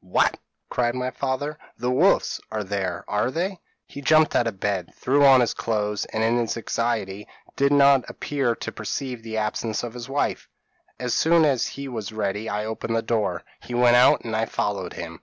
p> 0.00 0.06
"'What!' 0.08 0.40
cried 0.70 0.94
my 0.94 1.10
father, 1.10 1.58
'the 1.76 1.90
wolves 1.90 2.40
are 2.50 2.64
there, 2.64 3.04
are 3.06 3.30
they?' 3.30 3.58
"He 3.86 4.00
jumped 4.00 4.34
out 4.34 4.46
of 4.46 4.58
bed, 4.58 4.94
threw 4.96 5.22
on 5.22 5.42
his 5.42 5.52
clothes, 5.52 6.06
and, 6.06 6.22
in 6.24 6.38
his 6.38 6.56
anxiety, 6.56 7.28
did 7.56 7.72
not 7.72 8.08
appear 8.08 8.54
to 8.54 8.72
perceive 8.72 9.22
the 9.22 9.36
absence 9.36 9.82
of 9.82 9.92
his 9.92 10.08
wife. 10.08 10.48
As 10.98 11.12
soon 11.12 11.44
as 11.44 11.66
he 11.66 11.88
was 11.88 12.10
ready 12.10 12.48
I 12.48 12.64
opened 12.64 12.96
the 12.96 13.02
door; 13.02 13.42
he 13.60 13.74
went 13.74 13.96
out, 13.96 14.24
and 14.24 14.34
I 14.34 14.46
followed 14.46 14.94
him. 14.94 15.20